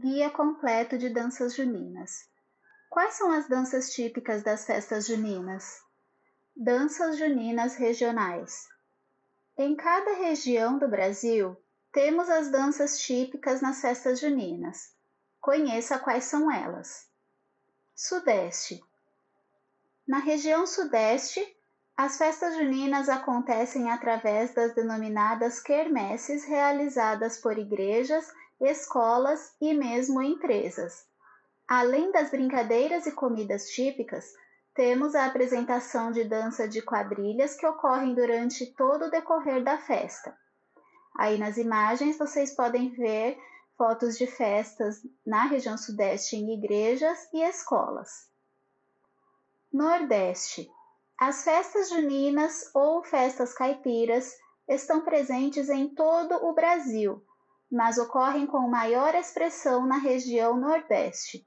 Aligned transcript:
Guia 0.00 0.30
completo 0.30 0.96
de 0.96 1.08
danças 1.08 1.56
juninas. 1.56 2.28
Quais 2.88 3.14
são 3.14 3.32
as 3.32 3.48
danças 3.48 3.90
típicas 3.90 4.44
das 4.44 4.64
festas 4.64 5.08
juninas? 5.08 5.82
Danças 6.56 7.18
juninas 7.18 7.74
regionais. 7.74 8.68
Em 9.56 9.74
cada 9.74 10.14
região 10.14 10.78
do 10.78 10.86
Brasil, 10.86 11.56
temos 11.90 12.30
as 12.30 12.48
danças 12.48 13.00
típicas 13.00 13.60
nas 13.60 13.80
festas 13.80 14.20
juninas. 14.20 14.94
Conheça 15.40 15.98
quais 15.98 16.26
são 16.26 16.48
elas. 16.48 17.08
Sudeste. 17.92 18.80
Na 20.06 20.20
região 20.20 20.64
Sudeste, 20.64 21.44
as 21.96 22.16
festas 22.16 22.54
juninas 22.54 23.08
acontecem 23.08 23.90
através 23.90 24.54
das 24.54 24.72
denominadas 24.76 25.58
quermesses 25.58 26.44
realizadas 26.44 27.36
por 27.36 27.58
igrejas 27.58 28.32
escolas 28.60 29.54
e 29.60 29.72
mesmo 29.74 30.22
empresas. 30.22 31.06
Além 31.66 32.10
das 32.10 32.30
brincadeiras 32.30 33.06
e 33.06 33.12
comidas 33.12 33.68
típicas, 33.68 34.34
temos 34.74 35.14
a 35.14 35.26
apresentação 35.26 36.12
de 36.12 36.24
dança 36.24 36.68
de 36.68 36.80
quadrilhas 36.80 37.54
que 37.54 37.66
ocorrem 37.66 38.14
durante 38.14 38.66
todo 38.74 39.06
o 39.06 39.10
decorrer 39.10 39.62
da 39.62 39.76
festa. 39.76 40.36
Aí 41.16 41.36
nas 41.36 41.56
imagens 41.56 42.16
vocês 42.16 42.54
podem 42.54 42.90
ver 42.90 43.38
fotos 43.76 44.16
de 44.16 44.26
festas 44.26 45.04
na 45.26 45.44
região 45.44 45.76
sudeste 45.76 46.36
em 46.36 46.54
igrejas 46.54 47.28
e 47.32 47.42
escolas. 47.42 48.28
Nordeste. 49.72 50.70
As 51.18 51.42
festas 51.42 51.88
juninas 51.90 52.70
ou 52.72 53.02
festas 53.02 53.52
caipiras 53.52 54.36
estão 54.68 55.00
presentes 55.00 55.68
em 55.68 55.88
todo 55.88 56.34
o 56.46 56.52
Brasil, 56.52 57.22
mas 57.70 57.98
ocorrem 57.98 58.46
com 58.46 58.68
maior 58.68 59.14
expressão 59.14 59.86
na 59.86 59.98
região 59.98 60.56
Nordeste. 60.56 61.46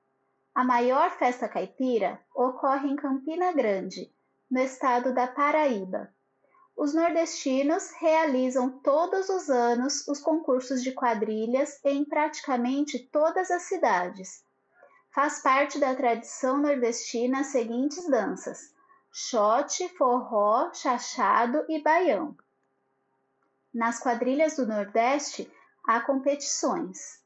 A 0.53 0.63
maior 0.63 1.09
festa 1.11 1.47
caipira 1.47 2.19
ocorre 2.35 2.89
em 2.89 2.95
Campina 2.95 3.51
Grande, 3.53 4.13
no 4.49 4.59
estado 4.59 5.13
da 5.13 5.27
Paraíba. 5.27 6.13
Os 6.75 6.93
nordestinos 6.93 7.91
realizam 7.99 8.69
todos 8.69 9.29
os 9.29 9.49
anos 9.49 10.07
os 10.07 10.19
concursos 10.19 10.83
de 10.83 10.91
quadrilhas 10.91 11.79
em 11.85 12.03
praticamente 12.03 12.99
todas 13.11 13.51
as 13.51 13.63
cidades. 13.63 14.43
Faz 15.13 15.39
parte 15.39 15.79
da 15.79 15.93
tradição 15.95 16.57
nordestina 16.57 17.41
as 17.41 17.47
seguintes 17.47 18.09
danças: 18.09 18.73
xote, 19.11 19.87
forró, 19.89 20.73
chachado 20.73 21.65
e 21.69 21.81
baião. 21.81 22.35
Nas 23.73 23.99
quadrilhas 23.99 24.55
do 24.55 24.65
Nordeste, 24.65 25.51
há 25.83 25.99
competições. 26.01 27.19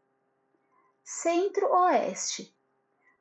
Centro-Oeste. 1.03 2.55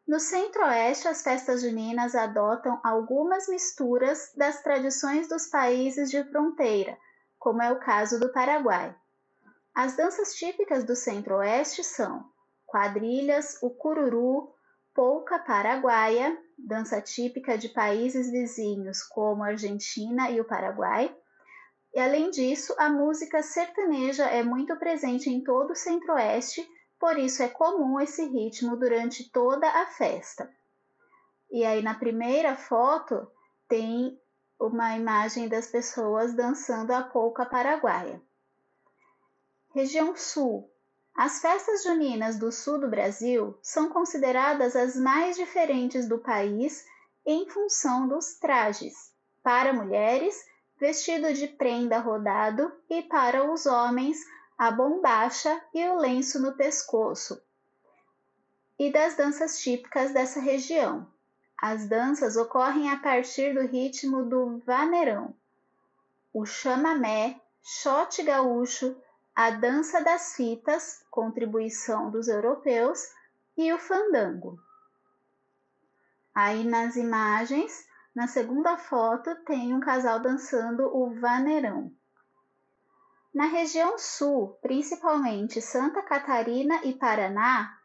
No 0.07 0.21
Centro-Oeste, 0.21 1.09
as 1.09 1.23
festas 1.23 1.63
juninas 1.63 2.15
adotam 2.15 2.81
algumas 2.83 3.49
misturas 3.49 4.33
das 4.37 4.63
tradições 4.63 5.29
dos 5.29 5.47
países 5.47 6.11
de 6.11 6.23
fronteira, 6.25 6.99
como 7.39 7.63
é 7.63 7.73
o 7.73 7.81
caso 7.81 8.21
do 8.21 8.33
Paraguai. 8.33 8.95
As 9.75 9.97
danças 9.97 10.35
típicas 10.35 10.85
do 10.85 10.95
Centro-Oeste 10.95 11.83
são 11.83 12.31
quadrilhas, 12.67 13.59
o 13.63 13.71
cururu, 13.71 14.53
polca 14.95 15.39
paraguaia, 15.39 16.39
dança 16.57 17.01
típica 17.01 17.59
de 17.59 17.69
países 17.69 18.31
vizinhos 18.31 19.03
como 19.03 19.43
a 19.43 19.49
Argentina 19.49 20.31
e 20.31 20.41
o 20.41 20.45
Paraguai, 20.45 21.15
e 21.95 22.01
além 22.01 22.31
disso, 22.31 22.75
a 22.77 22.91
música 22.91 23.41
sertaneja 23.41 24.27
é 24.27 24.43
muito 24.43 24.75
presente 24.77 25.31
em 25.31 25.45
todo 25.45 25.71
o 25.71 25.77
Centro-Oeste, 25.77 26.69
por 26.99 27.17
isso 27.17 27.41
é 27.43 27.49
comum 27.49 28.01
esse 28.01 28.25
ritmo 28.27 28.77
durante 28.77 29.31
toda 29.31 29.69
a 29.69 29.87
festa. 29.87 30.53
E 31.53 31.65
aí 31.65 31.83
na 31.83 31.95
primeira 31.95 32.57
foto 32.57 33.31
tem 33.69 34.19
uma 34.59 34.97
imagem 34.97 35.49
das 35.49 35.69
pessoas 35.69 36.35
dançando 36.35 36.91
a 36.91 37.03
polca 37.03 37.47
paraguaia. 37.47 38.21
Região 39.73 40.17
Sul. 40.17 40.69
As 41.17 41.41
festas 41.41 41.85
juninas 41.85 42.37
do 42.39 42.51
sul 42.51 42.81
do 42.81 42.89
Brasil 42.89 43.57
são 43.63 43.89
consideradas 43.89 44.75
as 44.75 44.97
mais 44.97 45.37
diferentes 45.37 46.09
do 46.09 46.19
país 46.19 46.85
em 47.25 47.49
função 47.49 48.09
dos 48.09 48.35
trajes. 48.41 49.13
Para 49.45 49.73
mulheres, 49.73 50.37
vestido 50.79 51.33
de 51.33 51.47
prenda 51.47 51.99
rodado, 51.99 52.73
e 52.89 53.03
para 53.03 53.51
os 53.51 53.67
homens 53.67 54.19
a 54.57 54.71
bombacha 54.71 55.61
e 55.73 55.87
o 55.89 55.97
lenço 55.97 56.41
no 56.41 56.53
pescoço, 56.53 57.41
e 58.79 58.91
das 58.93 59.17
danças 59.17 59.59
típicas 59.61 60.13
dessa 60.13 60.41
região. 60.41 61.07
As 61.57 61.87
danças 61.87 62.37
ocorrem 62.37 62.91
a 62.91 62.99
partir 62.99 63.55
do 63.55 63.67
ritmo 63.67 64.25
do 64.25 64.59
vaneirão, 64.59 65.35
o 66.33 66.45
chamamé, 66.45 67.41
shot 67.63 68.23
gaúcho, 68.23 68.97
a 69.35 69.51
dança 69.51 70.03
das 70.03 70.35
fitas, 70.35 71.05
contribuição 71.11 72.11
dos 72.11 72.29
europeus, 72.29 73.09
e 73.57 73.73
o 73.73 73.79
fandango. 73.79 74.59
Aí 76.35 76.65
nas 76.65 76.97
imagens 76.97 77.87
na 78.15 78.29
segunda 78.29 78.77
foto 78.79 79.35
tem 79.45 79.75
um 79.75 79.81
casal 79.81 80.21
dançando 80.21 80.85
o 80.97 81.19
vaneirão. 81.19 81.93
Na 83.35 83.47
região 83.47 83.99
sul, 83.99 84.57
principalmente 84.63 85.61
Santa 85.61 86.01
Catarina 86.01 86.85
e 86.85 86.95
Paraná, 86.95 87.77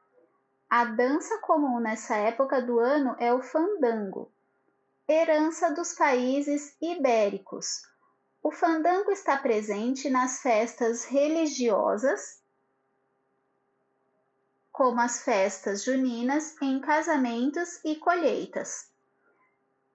a 0.70 0.86
dança 0.86 1.40
comum 1.40 1.80
nessa 1.80 2.16
época 2.16 2.62
do 2.62 2.80
ano 2.80 3.16
é 3.18 3.34
o 3.34 3.42
fandango, 3.42 4.32
herança 5.08 5.74
dos 5.74 5.94
países 5.94 6.78
ibéricos. 6.80 7.82
O 8.44 8.52
fandango 8.52 9.10
está 9.10 9.36
presente 9.36 10.12
nas 10.12 10.44
festas 10.44 11.06
religiosas, 11.06 12.40
como 14.72 15.02
as 15.02 15.24
festas 15.24 15.84
juninas, 15.84 16.56
em 16.62 16.80
casamentos 16.80 17.84
e 17.84 17.96
colheitas. 17.96 18.89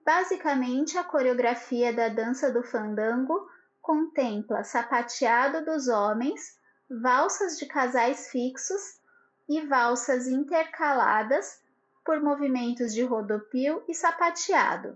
Basicamente, 0.05 0.99
a 0.99 1.03
coreografia 1.03 1.91
da 1.91 2.09
dança 2.09 2.51
do 2.51 2.61
fandango 2.61 3.49
contempla 3.81 4.63
sapateado 4.63 5.65
dos 5.65 5.87
homens, 5.87 6.59
valsas 6.87 7.57
de 7.57 7.65
casais 7.65 8.29
fixos 8.29 8.99
e 9.49 9.61
valsas 9.61 10.27
intercaladas 10.27 11.59
por 12.05 12.21
movimentos 12.21 12.93
de 12.93 13.01
rodopio 13.01 13.83
e 13.87 13.95
sapateado. 13.95 14.95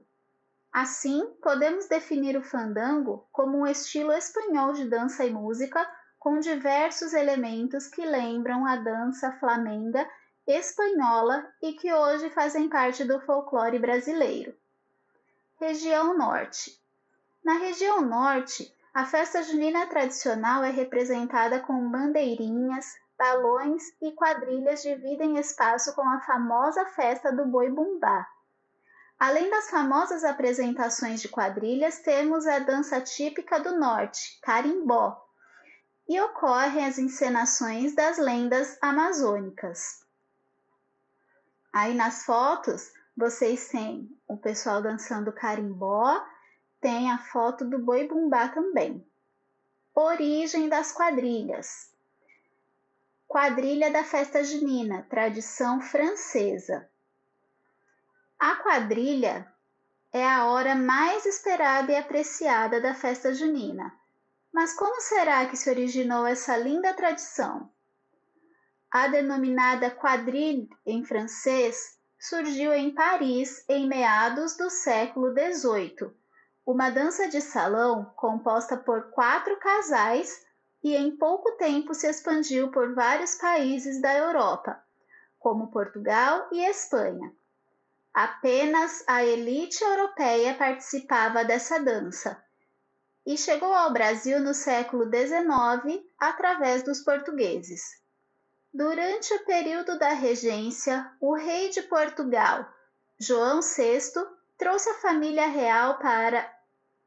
Assim, 0.72 1.26
podemos 1.42 1.88
definir 1.88 2.38
o 2.38 2.44
fandango 2.44 3.28
como 3.32 3.58
um 3.58 3.66
estilo 3.66 4.12
espanhol 4.12 4.74
de 4.74 4.88
dança 4.88 5.26
e 5.26 5.32
música 5.32 5.90
com 6.20 6.40
diversos 6.40 7.14
elementos 7.14 7.88
que 7.88 8.06
lembram 8.06 8.64
a 8.64 8.76
dança 8.76 9.32
flamenga 9.40 10.08
espanhola 10.46 11.52
e 11.64 11.74
que 11.74 11.92
hoje 11.92 12.30
fazem 12.30 12.70
parte 12.70 13.04
do 13.04 13.20
folclore 13.22 13.80
brasileiro. 13.80 14.54
Região 15.60 16.18
Norte. 16.18 16.82
Na 17.44 17.56
região 17.56 18.00
Norte, 18.00 18.74
a 18.94 19.06
festa 19.06 19.44
junina 19.44 19.86
tradicional 19.88 20.64
é 20.64 20.70
representada 20.70 21.60
com 21.60 21.92
bandeirinhas, 21.92 22.86
balões 23.18 23.84
e 24.02 24.14
quadrilhas 24.14 24.82
dividem 24.82 25.38
espaço 25.38 25.94
com 25.96 26.08
a 26.08 26.22
famosa 26.22 26.86
festa 26.86 27.30
do 27.34 27.46
boi 27.46 27.70
bumbá. 27.70 28.26
Além 29.20 29.50
das 29.50 29.70
famosas 29.70 30.24
apresentações 30.24 31.22
de 31.22 31.28
quadrilhas, 31.28 32.00
temos 32.00 32.48
a 32.48 32.60
dança 32.60 33.02
típica 33.02 33.60
do 33.60 33.78
norte, 33.78 34.40
carimbó, 34.42 35.22
e 36.08 36.22
ocorrem 36.22 36.86
as 36.86 36.98
encenações 36.98 37.94
das 37.94 38.18
lendas 38.18 38.78
amazônicas. 38.82 40.06
Aí 41.74 41.94
nas 41.94 42.24
fotos 42.24 42.94
vocês 43.20 43.68
têm 43.68 44.10
o 44.26 44.38
pessoal 44.38 44.82
dançando 44.82 45.34
carimbó, 45.34 46.26
tem 46.80 47.12
a 47.12 47.18
foto 47.18 47.66
do 47.66 47.78
boi 47.78 48.08
bumbá 48.08 48.48
também. 48.48 49.06
Origem 49.94 50.70
das 50.70 50.94
quadrilhas. 50.94 51.92
Quadrilha 53.28 53.92
da 53.92 54.06
festa 54.06 54.42
junina, 54.42 55.06
tradição 55.10 55.82
francesa. 55.82 56.90
A 58.40 58.56
quadrilha 58.56 59.46
é 60.14 60.26
a 60.26 60.46
hora 60.46 60.74
mais 60.74 61.26
esperada 61.26 61.92
e 61.92 61.98
apreciada 61.98 62.80
da 62.80 62.96
festa 62.96 63.34
junina. 63.34 63.94
Mas 64.54 64.74
como 64.74 65.02
será 65.02 65.46
que 65.46 65.58
se 65.58 65.70
originou 65.70 66.26
essa 66.26 66.56
linda 66.56 66.94
tradição? 66.94 67.70
A 68.90 69.10
denominada 69.10 69.92
quadrille 69.92 70.70
em 70.86 71.04
francês 71.04 71.99
surgiu 72.20 72.74
em 72.74 72.94
Paris 72.94 73.64
em 73.70 73.88
meados 73.88 74.58
do 74.58 74.70
século 74.70 75.34
XVIII, 75.34 76.12
uma 76.66 76.90
dança 76.90 77.30
de 77.30 77.40
salão 77.40 78.12
composta 78.16 78.76
por 78.76 79.10
quatro 79.12 79.58
casais 79.58 80.46
e 80.84 80.96
em 80.96 81.16
pouco 81.16 81.54
tempo 81.54 81.94
se 81.94 82.08
expandiu 82.08 82.72
por 82.72 82.94
vários 82.94 83.36
países 83.36 84.02
da 84.02 84.14
Europa. 84.14 84.84
como 85.40 85.72
Portugal 85.72 86.50
e 86.52 86.60
Espanha. 86.60 87.32
Apenas 88.14 89.02
a 89.08 89.24
elite 89.24 89.82
europeia 89.82 90.54
participava 90.54 91.46
dessa 91.46 91.80
dança 91.80 92.44
e 93.26 93.38
chegou 93.38 93.74
ao 93.74 93.94
Brasil 93.94 94.42
no 94.42 94.54
século 94.54 95.06
XIX 95.06 96.04
através 96.20 96.84
dos 96.84 97.00
portugueses. 97.00 97.82
Durante 98.72 99.34
o 99.34 99.46
período 99.46 99.98
da 99.98 100.10
regência, 100.10 101.12
o 101.20 101.34
rei 101.34 101.70
de 101.70 101.82
Portugal, 101.82 102.72
João 103.18 103.62
VI, 103.62 104.00
trouxe 104.60 104.88
a 104.92 104.94
família 104.94 105.48
real 105.48 105.98
para 105.98 106.48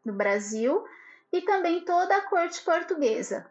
o 0.04 0.12
Brasil 0.12 0.84
e 1.32 1.40
também 1.40 1.84
toda 1.84 2.16
a 2.16 2.22
corte 2.22 2.60
portuguesa. 2.62 3.46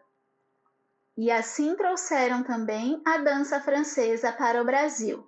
E 1.16 1.30
assim 1.30 1.74
trouxeram 1.74 2.42
também 2.42 3.00
a 3.02 3.16
dança 3.16 3.58
francesa 3.60 4.30
para 4.30 4.60
o 4.60 4.64
Brasil 4.64 5.26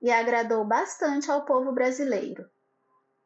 e 0.00 0.10
agradou 0.10 0.64
bastante 0.64 1.30
ao 1.30 1.44
povo 1.44 1.70
brasileiro. 1.70 2.48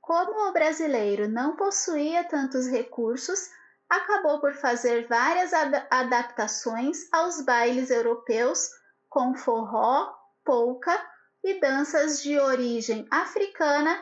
Como 0.00 0.48
o 0.48 0.52
brasileiro 0.52 1.28
não 1.28 1.54
possuía 1.54 2.24
tantos 2.24 2.66
recursos, 2.66 3.50
acabou 3.88 4.40
por 4.40 4.54
fazer 4.54 5.06
várias 5.06 5.52
ad 5.52 5.86
adaptações 5.90 7.06
aos 7.12 7.40
bailes 7.40 7.90
europeus 7.90 8.68
com 9.08 9.34
forró, 9.34 10.14
polca 10.44 10.94
e 11.42 11.60
danças 11.60 12.22
de 12.22 12.38
origem 12.38 13.06
africana 13.10 14.00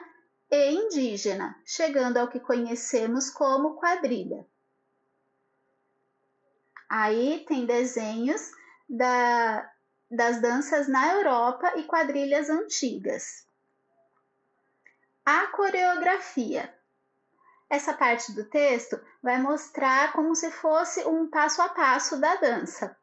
e 0.50 0.70
indígena, 0.70 1.60
chegando 1.64 2.18
ao 2.18 2.28
que 2.28 2.40
conhecemos 2.40 3.30
como 3.30 3.76
quadrilha. 3.76 4.46
Aí 6.88 7.44
tem 7.48 7.66
desenhos 7.66 8.50
da, 8.88 9.70
das 10.10 10.40
danças 10.40 10.86
na 10.86 11.14
Europa 11.14 11.72
e 11.76 11.84
quadrilhas 11.84 12.48
antigas. 12.48 13.46
A 15.24 15.46
coreografia. 15.48 16.72
Essa 17.68 17.94
parte 17.94 18.32
do 18.32 18.44
texto 18.44 19.00
vai 19.22 19.40
mostrar 19.40 20.12
como 20.12 20.34
se 20.34 20.50
fosse 20.50 21.04
um 21.04 21.28
passo 21.28 21.62
a 21.62 21.68
passo 21.68 22.20
da 22.20 22.36
dança. 22.36 22.96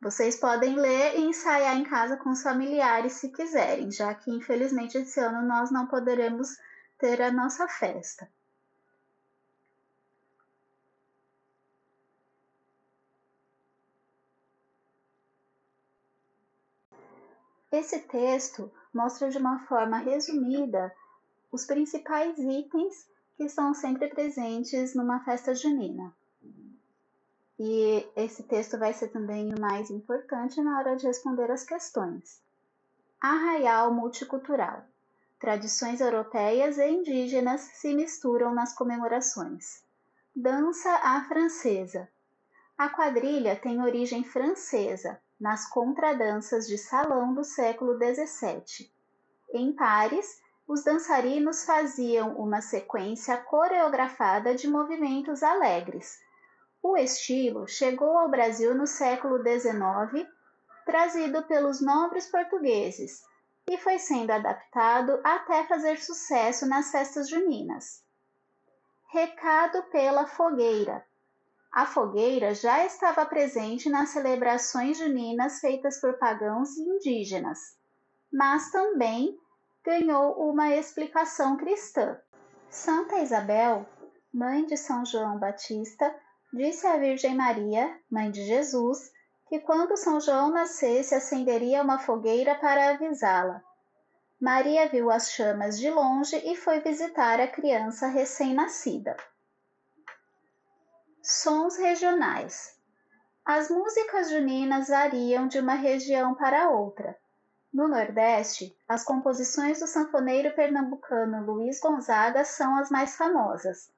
Vocês 0.00 0.36
podem 0.36 0.76
ler 0.76 1.18
e 1.18 1.24
ensaiar 1.24 1.76
em 1.76 1.84
casa 1.84 2.16
com 2.16 2.30
os 2.30 2.42
familiares 2.42 3.14
se 3.14 3.30
quiserem, 3.30 3.90
já 3.90 4.14
que 4.14 4.30
infelizmente 4.30 4.98
esse 4.98 5.18
ano 5.18 5.46
nós 5.46 5.70
não 5.70 5.86
poderemos 5.86 6.56
ter 6.98 7.20
a 7.22 7.32
nossa 7.32 7.66
festa. 7.66 8.28
Esse 17.72 17.98
texto 18.00 18.72
mostra 18.94 19.28
de 19.28 19.38
uma 19.38 19.58
forma 19.66 19.98
resumida 19.98 20.94
os 21.52 21.66
principais 21.66 22.38
itens 22.38 23.06
que 23.36 23.44
estão 23.44 23.74
sempre 23.74 24.08
presentes 24.08 24.94
numa 24.94 25.22
festa 25.24 25.54
junina. 25.54 26.14
E 27.58 28.06
esse 28.14 28.42
texto 28.42 28.78
vai 28.78 28.92
ser 28.92 29.08
também 29.08 29.54
o 29.54 29.60
mais 29.60 29.90
importante 29.90 30.60
na 30.60 30.78
hora 30.78 30.96
de 30.96 31.06
responder 31.06 31.50
as 31.50 31.64
questões. 31.64 32.40
Arraial 33.20 33.92
multicultural. 33.92 34.84
Tradições 35.40 36.00
europeias 36.00 36.76
e 36.78 36.86
indígenas 36.86 37.60
se 37.60 37.94
misturam 37.94 38.54
nas 38.54 38.74
comemorações. 38.74 39.82
Dança 40.34 40.90
à 41.02 41.24
francesa. 41.24 42.08
A 42.76 42.90
quadrilha 42.90 43.56
tem 43.56 43.82
origem 43.82 44.22
francesa, 44.22 45.18
nas 45.40 45.66
contradanças 45.68 46.66
de 46.66 46.76
salão 46.76 47.32
do 47.32 47.42
século 47.42 47.96
XVII. 47.96 48.90
Em 49.52 49.72
pares, 49.72 50.42
os 50.68 50.82
dançarinos 50.82 51.64
faziam 51.64 52.36
uma 52.36 52.60
sequência 52.60 53.36
coreografada 53.36 54.54
de 54.54 54.68
movimentos 54.68 55.42
alegres. 55.42 56.20
O 56.88 56.96
estilo 56.96 57.66
chegou 57.66 58.16
ao 58.16 58.28
Brasil 58.28 58.72
no 58.72 58.86
século 58.86 59.42
XIX, 59.42 60.24
trazido 60.84 61.42
pelos 61.42 61.80
nobres 61.80 62.30
portugueses, 62.30 63.24
e 63.68 63.76
foi 63.76 63.98
sendo 63.98 64.30
adaptado 64.30 65.20
até 65.24 65.64
fazer 65.64 65.98
sucesso 65.98 66.64
nas 66.64 66.92
festas 66.92 67.28
juninas. 67.28 68.04
Recado 69.08 69.82
pela 69.90 70.28
fogueira. 70.28 71.04
A 71.72 71.86
fogueira 71.86 72.54
já 72.54 72.86
estava 72.86 73.26
presente 73.26 73.90
nas 73.90 74.10
celebrações 74.10 74.96
juninas 74.96 75.58
feitas 75.58 76.00
por 76.00 76.16
pagãos 76.18 76.76
e 76.76 76.82
indígenas, 76.82 77.76
mas 78.32 78.70
também 78.70 79.36
ganhou 79.84 80.34
uma 80.48 80.72
explicação 80.72 81.56
cristã. 81.56 82.16
Santa 82.70 83.18
Isabel, 83.18 83.84
mãe 84.32 84.64
de 84.64 84.76
São 84.76 85.04
João 85.04 85.36
Batista, 85.36 86.14
disse 86.56 86.86
à 86.86 86.96
Virgem 86.96 87.34
Maria, 87.34 88.00
mãe 88.10 88.30
de 88.30 88.44
Jesus, 88.44 89.12
que 89.48 89.60
quando 89.60 89.96
São 89.96 90.20
João 90.20 90.50
nascesse 90.50 91.14
acenderia 91.14 91.82
uma 91.82 91.98
fogueira 91.98 92.54
para 92.54 92.90
avisá-la. 92.90 93.62
Maria 94.40 94.88
viu 94.88 95.10
as 95.10 95.30
chamas 95.30 95.78
de 95.78 95.90
longe 95.90 96.36
e 96.36 96.56
foi 96.56 96.80
visitar 96.80 97.40
a 97.40 97.46
criança 97.46 98.06
recém-nascida. 98.06 99.16
Sons 101.22 101.76
regionais. 101.76 102.76
As 103.44 103.70
músicas 103.70 104.30
juninas 104.30 104.88
variam 104.88 105.46
de 105.46 105.58
uma 105.58 105.74
região 105.74 106.34
para 106.34 106.70
outra. 106.70 107.16
No 107.72 107.88
Nordeste, 107.88 108.76
as 108.88 109.04
composições 109.04 109.80
do 109.80 109.86
sanfoneiro 109.86 110.54
pernambucano 110.54 111.44
Luiz 111.44 111.78
Gonzaga 111.80 112.44
são 112.44 112.76
as 112.76 112.90
mais 112.90 113.16
famosas. 113.16 113.90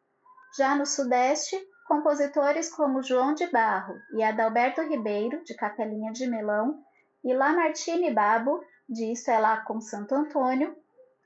Já 0.56 0.75
no 0.75 0.84
Sudeste, 0.84 1.56
compositores 1.88 2.70
como 2.70 3.02
João 3.02 3.32
de 3.32 3.46
Barro 3.46 3.99
e 4.12 4.23
Adalberto 4.23 4.82
Ribeiro, 4.82 5.43
de 5.43 5.55
Capelinha 5.55 6.12
de 6.12 6.26
Melão, 6.26 6.85
e 7.25 7.35
Lamartine 7.35 8.12
Babo, 8.12 8.62
de 8.87 9.11
Isto 9.11 9.31
é 9.31 9.38
Lá 9.38 9.56
com 9.62 9.81
Santo 9.81 10.14
Antônio, 10.14 10.76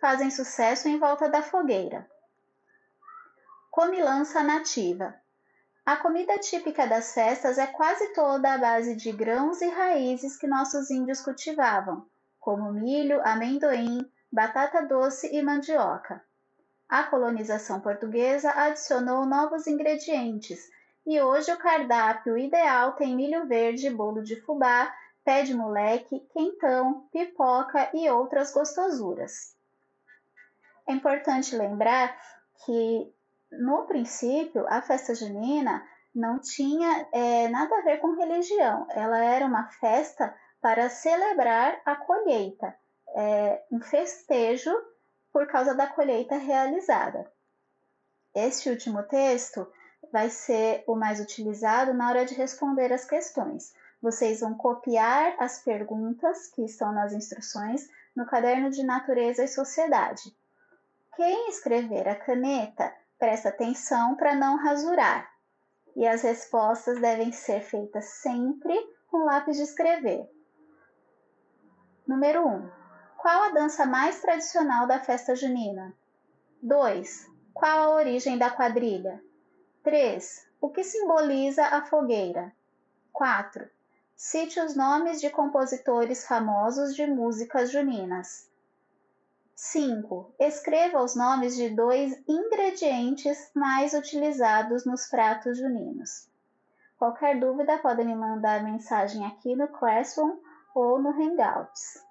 fazem 0.00 0.30
sucesso 0.30 0.88
em 0.88 0.98
volta 0.98 1.28
da 1.28 1.42
fogueira. 1.42 2.08
Comilança 3.70 4.42
nativa. 4.42 5.14
A 5.84 5.96
comida 5.96 6.38
típica 6.38 6.86
das 6.86 7.12
festas 7.12 7.58
é 7.58 7.66
quase 7.66 8.12
toda 8.14 8.54
à 8.54 8.58
base 8.58 8.94
de 8.94 9.10
grãos 9.10 9.60
e 9.60 9.68
raízes 9.68 10.36
que 10.36 10.46
nossos 10.46 10.90
índios 10.90 11.20
cultivavam, 11.20 12.06
como 12.38 12.72
milho, 12.72 13.20
amendoim, 13.26 14.08
batata 14.30 14.82
doce 14.82 15.28
e 15.34 15.42
mandioca. 15.42 16.22
A 16.92 17.04
colonização 17.04 17.80
portuguesa 17.80 18.50
adicionou 18.50 19.24
novos 19.24 19.66
ingredientes 19.66 20.70
e 21.06 21.18
hoje 21.22 21.50
o 21.50 21.56
cardápio 21.56 22.36
ideal 22.36 22.92
tem 22.92 23.16
milho 23.16 23.46
verde, 23.46 23.88
bolo 23.88 24.22
de 24.22 24.38
fubá, 24.42 24.94
pé 25.24 25.42
de 25.42 25.54
moleque, 25.54 26.20
quentão, 26.34 27.08
pipoca 27.10 27.90
e 27.94 28.10
outras 28.10 28.52
gostosuras. 28.52 29.56
É 30.86 30.92
importante 30.92 31.56
lembrar 31.56 32.14
que 32.66 33.10
no 33.50 33.86
princípio, 33.86 34.66
a 34.68 34.82
festa 34.82 35.14
junina 35.14 35.82
não 36.14 36.38
tinha 36.40 37.08
é, 37.10 37.48
nada 37.48 37.74
a 37.74 37.84
ver 37.84 38.00
com 38.00 38.16
religião. 38.16 38.86
Ela 38.90 39.16
era 39.16 39.46
uma 39.46 39.66
festa 39.80 40.36
para 40.60 40.90
celebrar 40.90 41.80
a 41.86 41.96
colheita, 41.96 42.76
é, 43.16 43.62
um 43.72 43.80
festejo 43.80 44.70
por 45.32 45.46
causa 45.46 45.74
da 45.74 45.86
colheita 45.86 46.36
realizada. 46.36 47.30
Este 48.34 48.70
último 48.70 49.02
texto 49.04 49.66
vai 50.12 50.30
ser 50.30 50.84
o 50.86 50.94
mais 50.94 51.20
utilizado 51.20 51.94
na 51.94 52.08
hora 52.08 52.24
de 52.24 52.34
responder 52.34 52.92
as 52.92 53.04
questões. 53.04 53.74
Vocês 54.00 54.40
vão 54.40 54.54
copiar 54.54 55.36
as 55.38 55.60
perguntas 55.60 56.48
que 56.48 56.64
estão 56.64 56.92
nas 56.92 57.12
instruções 57.12 57.88
no 58.14 58.26
caderno 58.26 58.70
de 58.70 58.82
Natureza 58.82 59.44
e 59.44 59.48
Sociedade. 59.48 60.34
Quem 61.16 61.48
escrever 61.48 62.08
a 62.08 62.14
caneta 62.14 62.92
Presta 63.22 63.50
atenção 63.50 64.16
para 64.16 64.34
não 64.34 64.56
rasurar. 64.56 65.32
E 65.94 66.04
as 66.04 66.22
respostas 66.22 67.00
devem 67.00 67.30
ser 67.30 67.60
feitas 67.60 68.06
sempre 68.06 68.76
com 69.08 69.18
lápis 69.24 69.58
de 69.58 69.62
escrever. 69.62 70.28
Número 72.04 72.44
1. 72.44 72.81
Qual 73.22 73.44
a 73.44 73.50
dança 73.50 73.86
mais 73.86 74.20
tradicional 74.20 74.84
da 74.84 74.98
festa 74.98 75.36
junina? 75.36 75.94
2. 76.60 77.30
Qual 77.54 77.92
a 77.92 77.94
origem 77.94 78.36
da 78.36 78.50
quadrilha? 78.50 79.22
3. 79.84 80.48
O 80.60 80.68
que 80.68 80.82
simboliza 80.82 81.64
a 81.66 81.82
fogueira? 81.82 82.52
4. 83.12 83.70
Cite 84.16 84.58
os 84.58 84.74
nomes 84.74 85.20
de 85.20 85.30
compositores 85.30 86.26
famosos 86.26 86.96
de 86.96 87.06
músicas 87.06 87.70
juninas. 87.70 88.50
5. 89.54 90.34
Escreva 90.40 91.00
os 91.00 91.14
nomes 91.14 91.54
de 91.54 91.70
dois 91.70 92.20
ingredientes 92.26 93.52
mais 93.54 93.94
utilizados 93.94 94.84
nos 94.84 95.06
pratos 95.06 95.58
juninos. 95.58 96.28
Qualquer 96.98 97.38
dúvida, 97.38 97.78
podem 97.78 98.04
me 98.04 98.16
mandar 98.16 98.64
mensagem 98.64 99.24
aqui 99.24 99.54
no 99.54 99.68
Classroom 99.68 100.38
ou 100.74 101.00
no 101.00 101.10
Hangouts. 101.10 102.02